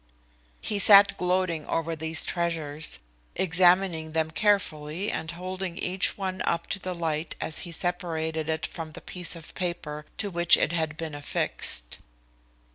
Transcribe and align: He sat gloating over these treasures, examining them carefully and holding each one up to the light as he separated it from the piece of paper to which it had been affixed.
He 0.61 0.79
sat 0.79 1.15
gloating 1.15 1.67
over 1.67 1.95
these 1.95 2.25
treasures, 2.25 2.97
examining 3.35 4.13
them 4.13 4.31
carefully 4.31 5.11
and 5.11 5.29
holding 5.29 5.77
each 5.77 6.17
one 6.17 6.41
up 6.43 6.65
to 6.71 6.79
the 6.79 6.95
light 6.95 7.35
as 7.39 7.59
he 7.69 7.71
separated 7.71 8.49
it 8.49 8.65
from 8.65 8.93
the 8.93 9.01
piece 9.01 9.35
of 9.35 9.53
paper 9.53 10.07
to 10.17 10.31
which 10.31 10.57
it 10.57 10.71
had 10.71 10.97
been 10.97 11.13
affixed. 11.13 11.99